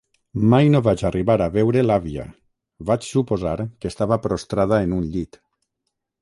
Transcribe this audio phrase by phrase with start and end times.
[0.51, 2.25] Mai no vaig arribar a veure l'àvia,
[2.91, 5.41] vaig suposar que estava prostrada en un llit.